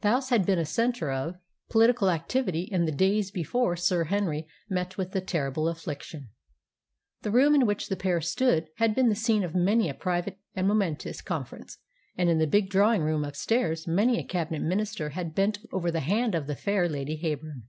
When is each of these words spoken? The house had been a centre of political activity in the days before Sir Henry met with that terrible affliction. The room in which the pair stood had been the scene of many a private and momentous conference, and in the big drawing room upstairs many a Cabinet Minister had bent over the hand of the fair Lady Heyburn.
The 0.00 0.08
house 0.08 0.30
had 0.30 0.44
been 0.44 0.58
a 0.58 0.64
centre 0.64 1.12
of 1.12 1.36
political 1.68 2.10
activity 2.10 2.62
in 2.62 2.84
the 2.84 2.90
days 2.90 3.30
before 3.30 3.76
Sir 3.76 4.02
Henry 4.02 4.48
met 4.68 4.98
with 4.98 5.12
that 5.12 5.28
terrible 5.28 5.68
affliction. 5.68 6.30
The 7.22 7.30
room 7.30 7.54
in 7.54 7.64
which 7.64 7.88
the 7.88 7.94
pair 7.94 8.20
stood 8.20 8.70
had 8.78 8.92
been 8.92 9.08
the 9.08 9.14
scene 9.14 9.44
of 9.44 9.54
many 9.54 9.88
a 9.88 9.94
private 9.94 10.40
and 10.56 10.66
momentous 10.66 11.20
conference, 11.22 11.78
and 12.16 12.28
in 12.28 12.40
the 12.40 12.46
big 12.48 12.70
drawing 12.70 13.02
room 13.02 13.24
upstairs 13.24 13.86
many 13.86 14.18
a 14.18 14.24
Cabinet 14.26 14.62
Minister 14.62 15.10
had 15.10 15.32
bent 15.32 15.60
over 15.70 15.92
the 15.92 16.00
hand 16.00 16.34
of 16.34 16.48
the 16.48 16.56
fair 16.56 16.88
Lady 16.88 17.14
Heyburn. 17.16 17.62